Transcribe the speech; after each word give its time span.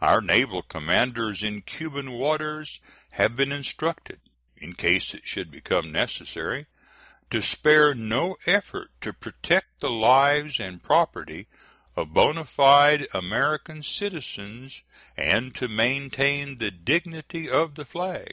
Our 0.00 0.20
naval 0.20 0.62
commanders 0.62 1.42
in 1.42 1.62
Cuban 1.62 2.12
waters 2.12 2.78
have 3.14 3.34
been 3.34 3.50
instructed, 3.50 4.20
in 4.56 4.74
case 4.76 5.12
it 5.12 5.26
should 5.26 5.50
become 5.50 5.90
necessary, 5.90 6.66
to 7.32 7.42
spare 7.42 7.92
no 7.92 8.36
effort 8.46 8.92
to 9.00 9.12
protect 9.12 9.80
the 9.80 9.90
lives 9.90 10.60
and 10.60 10.80
property 10.80 11.48
of 11.96 12.14
bona 12.14 12.44
fide 12.44 13.08
American 13.12 13.82
citizens 13.82 14.80
and 15.16 15.52
to 15.56 15.66
maintain 15.66 16.58
the 16.58 16.70
dignity 16.70 17.50
of 17.50 17.74
the 17.74 17.84
flag. 17.84 18.32